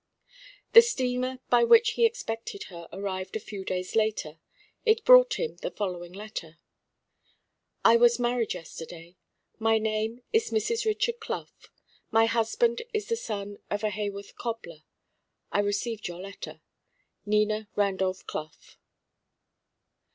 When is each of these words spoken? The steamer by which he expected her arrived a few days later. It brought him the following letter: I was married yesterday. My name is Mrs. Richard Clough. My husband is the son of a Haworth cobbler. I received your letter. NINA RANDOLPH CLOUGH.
The 0.73 0.81
steamer 0.81 1.37
by 1.51 1.63
which 1.63 1.91
he 1.91 2.07
expected 2.07 2.63
her 2.73 2.87
arrived 2.91 3.35
a 3.35 3.39
few 3.39 3.63
days 3.63 3.95
later. 3.95 4.39
It 4.83 5.05
brought 5.05 5.35
him 5.35 5.57
the 5.57 5.69
following 5.69 6.11
letter: 6.11 6.57
I 7.85 7.97
was 7.97 8.17
married 8.17 8.55
yesterday. 8.55 9.15
My 9.59 9.77
name 9.77 10.23
is 10.33 10.49
Mrs. 10.49 10.85
Richard 10.85 11.19
Clough. 11.19 11.49
My 12.09 12.25
husband 12.25 12.81
is 12.95 13.09
the 13.09 13.15
son 13.15 13.59
of 13.69 13.83
a 13.83 13.91
Haworth 13.91 14.35
cobbler. 14.37 14.81
I 15.51 15.59
received 15.59 16.07
your 16.07 16.19
letter. 16.19 16.61
NINA 17.27 17.67
RANDOLPH 17.75 18.25
CLOUGH. 18.25 18.79